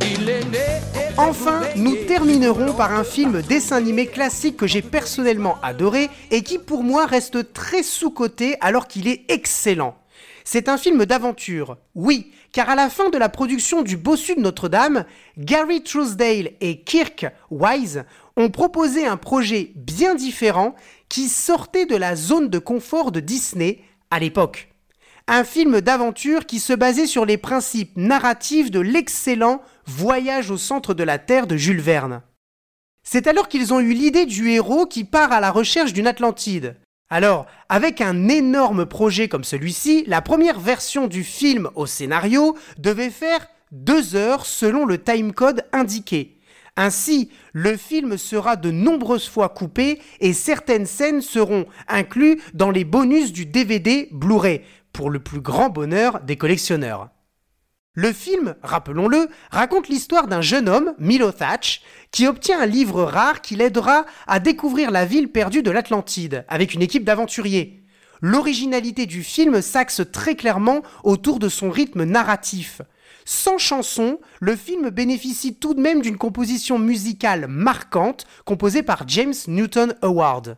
Il 0.01 0.29
est 0.29 0.43
né 0.45 1.03
Enfin, 1.17 1.61
nous 1.77 1.95
terminerons 2.07 2.73
par 2.73 2.91
un 2.93 3.03
film 3.03 3.41
dessin 3.41 3.77
animé 3.77 4.07
classique 4.07 4.57
que 4.57 4.67
j'ai 4.67 4.81
personnellement 4.81 5.57
adoré 5.61 6.09
et 6.31 6.41
qui 6.41 6.57
pour 6.57 6.83
moi 6.83 7.05
reste 7.05 7.53
très 7.53 7.83
sous-coté 7.83 8.57
alors 8.61 8.87
qu'il 8.87 9.07
est 9.07 9.23
excellent. 9.29 9.95
C'est 10.43 10.67
un 10.67 10.77
film 10.77 11.05
d'aventure, 11.05 11.77
oui, 11.95 12.31
car 12.53 12.69
à 12.69 12.75
la 12.75 12.89
fin 12.89 13.10
de 13.10 13.17
la 13.17 13.29
production 13.29 13.81
du 13.81 13.98
Bossu 13.98 14.36
de 14.36 14.39
Notre-Dame, 14.41 15.05
Gary 15.38 15.83
Truesdale 15.83 16.51
et 16.62 16.81
Kirk 16.83 17.25
Wise 17.50 18.05
ont 18.38 18.50
proposé 18.50 19.05
un 19.05 19.17
projet 19.17 19.74
bien 19.75 20.15
différent 20.15 20.75
qui 21.10 21.27
sortait 21.27 21.88
de 21.88 21.95
la 21.95 22.15
zone 22.15 22.50
de 22.50 22.60
confort 22.60 23.12
de 23.12 23.19
Disney 23.19 23.79
à 24.12 24.19
l'époque. 24.19 24.69
Un 25.27 25.43
film 25.43 25.81
d'aventure 25.81 26.45
qui 26.45 26.60
se 26.60 26.74
basait 26.74 27.07
sur 27.07 27.25
les 27.25 27.38
principes 27.38 27.98
narratifs 27.98 28.72
de 28.72 28.79
l'excellent 28.79 29.62
Voyage 29.86 30.51
au 30.51 30.57
centre 30.57 30.93
de 30.93 31.03
la 31.03 31.17
Terre 31.17 31.48
de 31.48 31.57
Jules 31.57 31.81
Verne. 31.81 32.22
C'est 33.03 33.27
alors 33.27 33.48
qu'ils 33.48 33.74
ont 33.74 33.79
eu 33.79 33.93
l'idée 33.93 34.25
du 34.25 34.50
héros 34.50 34.86
qui 34.86 35.03
part 35.05 35.31
à 35.31 35.39
la 35.39 35.51
recherche 35.51 35.91
d'une 35.91 36.07
Atlantide. 36.07 36.75
Alors, 37.13 37.46
avec 37.70 38.01
un 38.01 38.27
énorme 38.27 38.88
projet 38.88 39.27
comme 39.27 39.43
celui-ci, 39.43 40.03
la 40.08 40.24
première 40.24 40.60
version 40.60 41.05
du 41.05 41.24
film 41.24 41.70
au 41.75 41.86
scénario 41.86 42.58
devait 42.79 43.12
faire 43.12 43.46
deux 43.72 44.15
heures 44.15 44.48
selon 44.48 44.84
le 44.88 44.98
timecode 44.98 45.63
indiqué. 45.74 46.39
Ainsi, 46.75 47.29
le 47.51 47.77
film 47.77 48.17
sera 48.17 48.55
de 48.55 48.72
nombreuses 48.72 49.29
fois 49.29 49.50
coupé 49.50 50.01
et 50.22 50.34
certaines 50.34 50.88
scènes 50.88 51.22
seront 51.22 51.67
incluses 51.88 52.41
dans 52.55 52.72
les 52.72 52.84
bonus 52.84 53.32
du 53.32 53.46
DVD 53.46 54.10
Blu-ray, 54.12 54.62
pour 54.91 55.12
le 55.12 55.20
plus 55.20 55.41
grand 55.41 55.70
bonheur 55.70 56.20
des 56.22 56.36
collectionneurs. 56.36 57.12
Le 57.95 58.12
film, 58.12 58.55
rappelons-le, 58.63 59.27
raconte 59.51 59.88
l'histoire 59.88 60.25
d'un 60.25 60.41
jeune 60.41 60.67
homme, 60.67 60.95
Milo 60.97 61.31
Thatch, 61.31 61.83
qui 62.09 62.25
obtient 62.25 62.59
un 62.59 62.65
livre 62.65 63.03
rare 63.03 63.41
qui 63.41 63.55
l'aidera 63.55 64.07
à 64.25 64.39
découvrir 64.39 64.89
la 64.89 65.05
ville 65.05 65.31
perdue 65.31 65.62
de 65.62 65.69
l'Atlantide, 65.69 66.43
avec 66.47 66.73
une 66.73 66.81
équipe 66.81 67.03
d'aventuriers. 67.03 67.83
L'originalité 68.19 69.05
du 69.05 69.21
film 69.21 69.62
s'axe 69.62 70.01
très 70.12 70.33
clairement 70.35 70.81
autour 71.03 71.38
de 71.38 71.50
son 71.50 71.69
rythme 71.69 72.03
narratif. 72.03 72.81
Sans 73.25 73.59
chanson, 73.59 74.19
le 74.39 74.55
film 74.55 74.89
bénéficie 74.89 75.53
tout 75.53 75.75
de 75.75 75.81
même 75.81 76.01
d'une 76.01 76.17
composition 76.17 76.79
musicale 76.79 77.45
marquante 77.47 78.25
composée 78.43 78.81
par 78.81 79.07
James 79.07 79.35
Newton 79.47 79.93
Howard. 80.01 80.57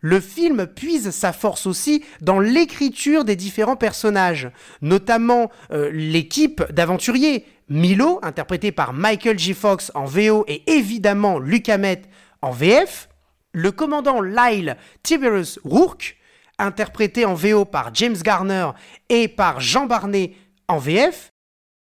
Le 0.00 0.20
film 0.20 0.66
puise 0.66 1.10
sa 1.10 1.32
force 1.32 1.66
aussi 1.66 2.04
dans 2.20 2.38
l'écriture 2.38 3.24
des 3.24 3.36
différents 3.36 3.76
personnages, 3.76 4.50
notamment 4.82 5.50
euh, 5.72 5.90
l'équipe 5.92 6.62
d'aventuriers. 6.72 7.46
Milo, 7.68 8.20
interprété 8.22 8.70
par 8.70 8.92
Michael 8.92 9.38
J. 9.38 9.52
Fox 9.52 9.90
en 9.96 10.04
VO 10.04 10.44
et 10.46 10.62
évidemment 10.70 11.40
Luc 11.40 11.68
Hamet 11.68 12.02
en 12.40 12.52
VF. 12.52 13.08
Le 13.52 13.72
commandant 13.72 14.20
Lyle 14.20 14.76
Tiberius 15.02 15.58
Rourke, 15.64 16.16
interprété 16.58 17.24
en 17.24 17.34
VO 17.34 17.64
par 17.64 17.92
James 17.94 18.16
Garner 18.22 18.70
et 19.08 19.26
par 19.26 19.60
Jean 19.60 19.86
Barnet 19.86 20.34
en 20.68 20.78
VF. 20.78 21.30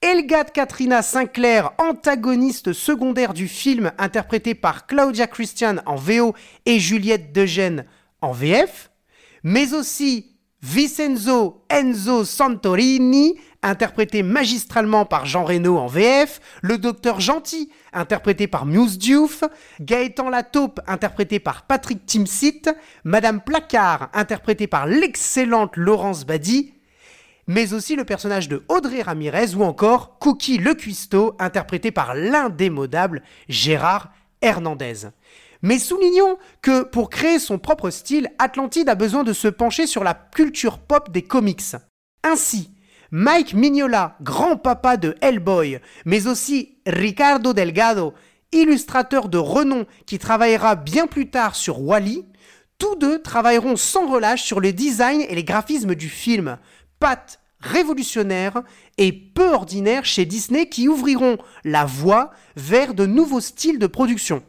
Elgad 0.01 0.51
Katrina 0.51 1.01
Sinclair, 1.01 1.71
antagoniste 1.77 2.73
secondaire 2.73 3.33
du 3.33 3.47
film, 3.47 3.91
interprété 3.97 4.53
par 4.53 4.87
Claudia 4.87 5.27
Christian 5.27 5.77
en 5.85 5.95
VO 5.95 6.35
et 6.65 6.79
Juliette 6.79 7.31
Degène 7.31 7.85
en 8.25 8.31
VF, 8.31 8.91
mais 9.43 9.73
aussi 9.73 10.35
Vincenzo 10.61 11.63
Enzo 11.69 12.25
Santorini, 12.25 13.35
interprété 13.61 14.23
magistralement 14.23 15.05
par 15.05 15.27
Jean 15.27 15.43
Reno 15.45 15.77
en 15.77 15.85
VF, 15.85 16.41
le 16.63 16.79
docteur 16.79 17.19
Gentil, 17.19 17.69
interprété 17.93 18.47
par 18.47 18.65
Muse 18.65 18.97
Diouf, 18.97 19.43
Gaëtan 19.79 20.29
Lataupe, 20.29 20.81
interprété 20.87 21.39
par 21.39 21.67
Patrick 21.67 22.03
Timsit, 22.07 22.63
Madame 23.03 23.41
Placard, 23.41 24.09
interprétée 24.13 24.67
par 24.67 24.87
l'excellente 24.87 25.77
Laurence 25.77 26.25
Badi, 26.25 26.73
mais 27.45 27.73
aussi 27.73 27.95
le 27.95 28.05
personnage 28.05 28.49
de 28.49 28.63
Audrey 28.69 29.03
Ramirez 29.03 29.53
ou 29.55 29.63
encore 29.63 30.17
Cookie 30.17 30.57
le 30.57 30.73
Cuisto, 30.73 31.35
interprété 31.37 31.91
par 31.91 32.15
l'indémodable 32.15 33.21
Gérard 33.49 34.11
Hernandez. 34.41 35.09
Mais 35.65 35.79
soulignons 35.79 36.37
que 36.61 36.83
pour 36.83 37.09
créer 37.09 37.39
son 37.39 37.57
propre 37.57 37.89
style, 37.89 38.29
Atlantide 38.37 38.87
a 38.87 38.93
besoin 38.93 39.23
de 39.23 39.33
se 39.33 39.47
pencher 39.47 39.87
sur 39.87 40.03
la 40.03 40.13
culture 40.13 40.77
pop 40.77 41.11
des 41.11 41.23
comics. 41.23 41.75
Ainsi, 42.21 42.69
Mike 43.09 43.55
Mignola, 43.55 44.15
grand-papa 44.21 44.95
de 44.97 45.15
Hellboy, 45.21 45.79
mais 46.05 46.27
aussi 46.27 46.77
Ricardo 46.85 47.51
Delgado, 47.53 48.13
illustrateur 48.51 49.27
de 49.27 49.39
renom 49.39 49.87
qui 50.05 50.19
travaillera 50.19 50.75
bien 50.75 51.07
plus 51.07 51.31
tard 51.31 51.55
sur 51.55 51.81
Wally, 51.81 52.25
tous 52.77 52.95
deux 52.97 53.23
travailleront 53.23 53.75
sans 53.75 54.07
relâche 54.07 54.43
sur 54.43 54.59
le 54.59 54.71
design 54.71 55.21
et 55.21 55.33
les 55.33 55.43
graphismes 55.43 55.95
du 55.95 56.09
film, 56.09 56.59
pattes 56.99 57.39
révolutionnaires 57.59 58.61
et 58.99 59.11
peu 59.11 59.51
ordinaires 59.51 60.05
chez 60.05 60.25
Disney 60.25 60.69
qui 60.69 60.87
ouvriront 60.87 61.39
la 61.63 61.85
voie 61.85 62.29
vers 62.55 62.93
de 62.93 63.07
nouveaux 63.07 63.41
styles 63.41 63.79
de 63.79 63.87
production. 63.87 64.43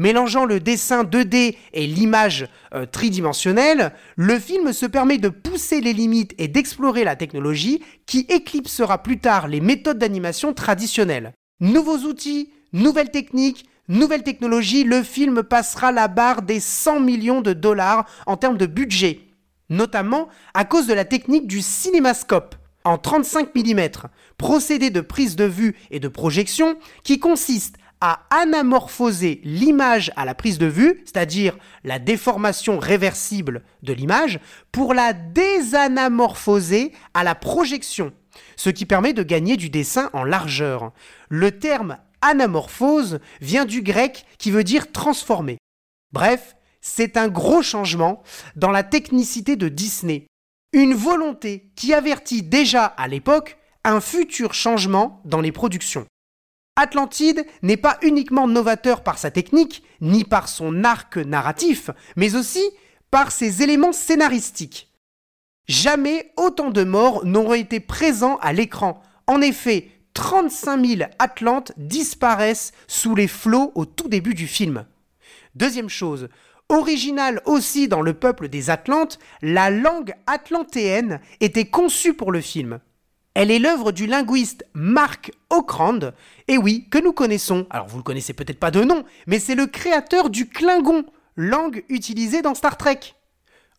Mélangeant 0.00 0.46
le 0.46 0.60
dessin 0.60 1.04
2D 1.04 1.56
et 1.74 1.86
l'image 1.86 2.48
euh, 2.72 2.86
tridimensionnelle, 2.86 3.92
le 4.16 4.38
film 4.38 4.72
se 4.72 4.86
permet 4.86 5.18
de 5.18 5.28
pousser 5.28 5.82
les 5.82 5.92
limites 5.92 6.32
et 6.38 6.48
d'explorer 6.48 7.04
la 7.04 7.16
technologie 7.16 7.82
qui 8.06 8.20
éclipsera 8.30 9.02
plus 9.02 9.18
tard 9.18 9.46
les 9.46 9.60
méthodes 9.60 9.98
d'animation 9.98 10.54
traditionnelles. 10.54 11.34
Nouveaux 11.60 11.98
outils, 11.98 12.50
nouvelles 12.72 13.10
techniques, 13.10 13.66
nouvelles 13.88 14.22
technologies, 14.22 14.84
le 14.84 15.02
film 15.02 15.42
passera 15.42 15.92
la 15.92 16.08
barre 16.08 16.40
des 16.40 16.60
100 16.60 17.00
millions 17.00 17.42
de 17.42 17.52
dollars 17.52 18.06
en 18.24 18.38
termes 18.38 18.56
de 18.56 18.64
budget, 18.64 19.20
notamment 19.68 20.28
à 20.54 20.64
cause 20.64 20.86
de 20.86 20.94
la 20.94 21.04
technique 21.04 21.46
du 21.46 21.60
cinémascope 21.60 22.54
en 22.84 22.96
35 22.96 23.54
mm, 23.54 24.08
procédé 24.38 24.88
de 24.88 25.02
prise 25.02 25.36
de 25.36 25.44
vue 25.44 25.76
et 25.90 26.00
de 26.00 26.08
projection 26.08 26.78
qui 27.04 27.18
consiste 27.18 27.76
à 28.00 28.22
anamorphoser 28.30 29.40
l'image 29.44 30.10
à 30.16 30.24
la 30.24 30.34
prise 30.34 30.58
de 30.58 30.66
vue, 30.66 31.02
c'est-à-dire 31.04 31.58
la 31.84 31.98
déformation 31.98 32.78
réversible 32.78 33.62
de 33.82 33.92
l'image, 33.92 34.40
pour 34.72 34.94
la 34.94 35.12
désanamorphoser 35.12 36.92
à 37.14 37.24
la 37.24 37.34
projection, 37.34 38.12
ce 38.56 38.70
qui 38.70 38.86
permet 38.86 39.12
de 39.12 39.22
gagner 39.22 39.56
du 39.56 39.68
dessin 39.68 40.10
en 40.12 40.24
largeur. 40.24 40.92
Le 41.28 41.58
terme 41.58 41.98
anamorphose 42.22 43.20
vient 43.40 43.64
du 43.64 43.82
grec 43.82 44.24
qui 44.38 44.50
veut 44.50 44.64
dire 44.64 44.92
transformer. 44.92 45.58
Bref, 46.12 46.56
c'est 46.80 47.16
un 47.16 47.28
gros 47.28 47.62
changement 47.62 48.22
dans 48.56 48.70
la 48.70 48.82
technicité 48.82 49.56
de 49.56 49.68
Disney. 49.68 50.26
Une 50.72 50.94
volonté 50.94 51.70
qui 51.76 51.92
avertit 51.92 52.42
déjà 52.42 52.84
à 52.84 53.08
l'époque 53.08 53.58
un 53.84 54.00
futur 54.00 54.54
changement 54.54 55.20
dans 55.24 55.40
les 55.40 55.52
productions. 55.52 56.06
Atlantide 56.80 57.44
n'est 57.60 57.76
pas 57.76 57.98
uniquement 58.00 58.48
novateur 58.48 59.02
par 59.02 59.18
sa 59.18 59.30
technique, 59.30 59.82
ni 60.00 60.24
par 60.24 60.48
son 60.48 60.82
arc 60.82 61.18
narratif, 61.18 61.90
mais 62.16 62.36
aussi 62.36 62.64
par 63.10 63.32
ses 63.32 63.62
éléments 63.62 63.92
scénaristiques. 63.92 64.88
Jamais 65.68 66.32
autant 66.38 66.70
de 66.70 66.82
morts 66.82 67.26
n'auraient 67.26 67.60
été 67.60 67.80
présents 67.80 68.38
à 68.40 68.54
l'écran. 68.54 69.02
En 69.26 69.42
effet, 69.42 69.90
35 70.14 70.86
000 70.86 71.10
Atlantes 71.18 71.72
disparaissent 71.76 72.72
sous 72.88 73.14
les 73.14 73.28
flots 73.28 73.72
au 73.74 73.84
tout 73.84 74.08
début 74.08 74.34
du 74.34 74.46
film. 74.46 74.86
Deuxième 75.54 75.90
chose, 75.90 76.28
originale 76.70 77.42
aussi 77.44 77.88
dans 77.88 78.00
le 78.00 78.14
peuple 78.14 78.48
des 78.48 78.70
Atlantes, 78.70 79.18
la 79.42 79.68
langue 79.68 80.14
atlantéenne 80.26 81.20
était 81.40 81.66
conçue 81.66 82.14
pour 82.14 82.32
le 82.32 82.40
film. 82.40 82.80
Elle 83.42 83.50
est 83.50 83.58
l'œuvre 83.58 83.90
du 83.90 84.06
linguiste 84.06 84.66
Mark 84.74 85.32
Okrand, 85.48 86.12
et 86.46 86.58
oui, 86.58 86.86
que 86.90 86.98
nous 86.98 87.14
connaissons, 87.14 87.66
alors 87.70 87.86
vous 87.86 87.96
le 87.96 88.02
connaissez 88.02 88.34
peut-être 88.34 88.60
pas 88.60 88.70
de 88.70 88.84
nom, 88.84 89.02
mais 89.26 89.38
c'est 89.38 89.54
le 89.54 89.64
créateur 89.64 90.28
du 90.28 90.46
Klingon, 90.46 91.06
langue 91.36 91.82
utilisée 91.88 92.42
dans 92.42 92.54
Star 92.54 92.76
Trek. 92.76 93.00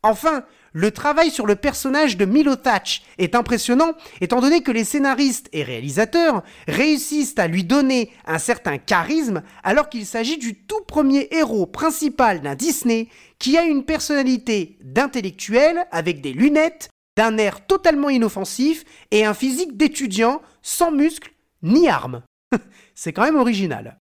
Enfin, 0.02 0.46
le 0.74 0.90
travail 0.90 1.30
sur 1.30 1.46
le 1.46 1.56
personnage 1.56 2.18
de 2.18 2.26
Milo 2.26 2.56
Thatch 2.56 3.04
est 3.20 3.36
impressionnant 3.36 3.94
étant 4.20 4.42
donné 4.42 4.64
que 4.64 4.72
les 4.72 4.84
scénaristes 4.84 5.48
et 5.54 5.62
réalisateurs 5.62 6.42
réussissent 6.68 7.38
à 7.38 7.46
lui 7.48 7.64
donner 7.64 8.10
un 8.26 8.40
certain 8.40 8.80
charisme 8.80 9.44
alors 9.64 9.90
qu'il 9.90 10.08
s'agit 10.08 10.40
du 10.40 10.56
tout 10.56 10.82
premier 10.88 11.28
héros 11.30 11.68
principal 11.68 12.42
d'un 12.42 12.56
Disney 12.56 13.10
qui 13.38 13.60
a 13.60 13.64
une 13.66 13.86
personnalité 13.86 14.80
d'intellectuel 14.82 15.86
avec 15.92 16.20
des 16.22 16.34
lunettes, 16.34 16.90
d'un 17.18 17.38
air 17.38 17.66
totalement 17.66 18.10
inoffensif 18.10 18.84
et 19.12 19.26
un 19.26 19.34
physique 19.34 19.78
d'étudiant 19.78 20.42
sans 20.62 20.92
muscles 20.92 21.34
ni 21.62 21.90
armes. 21.90 22.24
C'est 22.96 23.14
quand 23.14 23.24
même 23.24 23.36
original. 23.36 24.00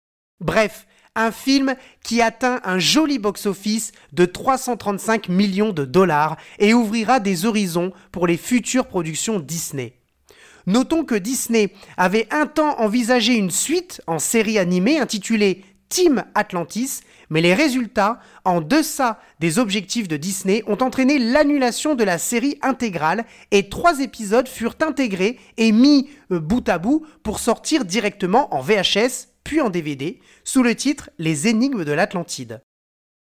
Bref, 0.40 0.86
un 1.14 1.30
film 1.30 1.74
qui 2.02 2.22
atteint 2.22 2.60
un 2.64 2.78
joli 2.78 3.18
box-office 3.18 3.92
de 4.12 4.24
335 4.24 5.28
millions 5.28 5.72
de 5.72 5.84
dollars 5.84 6.36
et 6.58 6.74
ouvrira 6.74 7.20
des 7.20 7.44
horizons 7.44 7.92
pour 8.10 8.26
les 8.26 8.36
futures 8.36 8.86
productions 8.86 9.38
Disney. 9.38 9.98
Notons 10.66 11.04
que 11.04 11.16
Disney 11.16 11.74
avait 11.96 12.28
un 12.30 12.46
temps 12.46 12.78
envisagé 12.80 13.34
une 13.34 13.50
suite 13.50 14.00
en 14.06 14.18
série 14.18 14.58
animée 14.58 14.98
intitulée 14.98 15.64
Team 15.92 16.24
Atlantis, 16.34 17.02
mais 17.28 17.42
les 17.42 17.52
résultats, 17.52 18.18
en 18.46 18.62
deçà 18.62 19.20
des 19.40 19.58
objectifs 19.58 20.08
de 20.08 20.16
Disney, 20.16 20.64
ont 20.66 20.78
entraîné 20.78 21.18
l'annulation 21.18 21.94
de 21.94 22.02
la 22.02 22.16
série 22.16 22.56
intégrale 22.62 23.26
et 23.50 23.68
trois 23.68 24.00
épisodes 24.00 24.48
furent 24.48 24.76
intégrés 24.80 25.38
et 25.58 25.70
mis 25.70 26.08
euh, 26.30 26.40
bout 26.40 26.66
à 26.70 26.78
bout 26.78 27.04
pour 27.22 27.38
sortir 27.38 27.84
directement 27.84 28.54
en 28.54 28.62
VHS 28.62 29.28
puis 29.44 29.60
en 29.60 29.68
DVD, 29.68 30.18
sous 30.44 30.62
le 30.62 30.74
titre 30.74 31.10
Les 31.18 31.46
énigmes 31.46 31.84
de 31.84 31.92
l'Atlantide. 31.92 32.62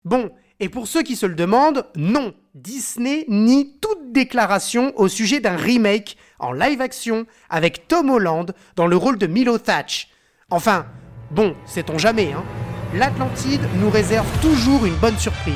Bon, 0.04 0.30
et 0.60 0.68
pour 0.68 0.86
ceux 0.86 1.02
qui 1.02 1.16
se 1.16 1.26
le 1.26 1.34
demandent, 1.34 1.84
non, 1.96 2.32
Disney 2.54 3.24
nie 3.26 3.76
toute 3.80 4.12
déclaration 4.12 4.92
au 4.94 5.08
sujet 5.08 5.40
d'un 5.40 5.56
remake 5.56 6.16
en 6.38 6.52
live 6.52 6.80
action 6.80 7.26
avec 7.50 7.88
Tom 7.88 8.08
Holland 8.08 8.54
dans 8.76 8.86
le 8.86 8.96
rôle 8.96 9.18
de 9.18 9.26
Milo 9.26 9.58
Thatch. 9.58 10.10
Enfin, 10.48 10.86
bon, 11.32 11.54
sait-on 11.66 11.98
jamais, 11.98 12.32
hein 12.32 12.44
L'Atlantide 12.94 13.62
nous 13.80 13.90
réserve 13.90 14.26
toujours 14.40 14.84
une 14.84 14.94
bonne 14.96 15.18
surprise. 15.18 15.54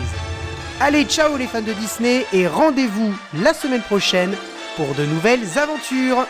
Allez, 0.81 1.05
ciao 1.05 1.37
les 1.37 1.47
fans 1.47 1.63
de 1.63 1.73
Disney 1.73 2.25
et 2.33 2.47
rendez-vous 2.47 3.15
la 3.43 3.55
semaine 3.55 3.83
prochaine 3.83 4.35
pour 4.77 4.95
de 4.95 5.05
nouvelles 5.05 5.59
aventures 5.59 6.27